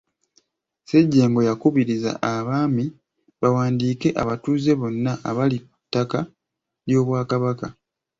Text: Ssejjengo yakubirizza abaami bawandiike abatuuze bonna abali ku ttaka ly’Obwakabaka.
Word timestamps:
Ssejjengo 0.81 1.39
yakubirizza 1.49 2.11
abaami 2.33 2.85
bawandiike 3.41 4.09
abatuuze 4.21 4.71
bonna 4.79 5.11
abali 5.29 5.57
ku 5.65 5.71
ttaka 5.85 6.19
ly’Obwakabaka. 6.87 7.67